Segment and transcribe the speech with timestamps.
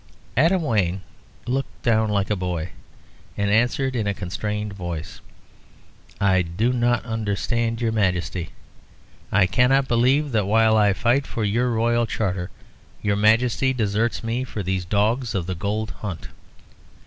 [0.35, 1.01] Adam Wayne
[1.45, 2.71] looked down like a boy,
[3.37, 5.21] and answered in a constrained voice
[6.19, 8.49] "I do not understand your Majesty.
[9.31, 12.49] I cannot believe that while I fight for your royal charter
[13.03, 16.29] your Majesty deserts me for these dogs of the gold hunt."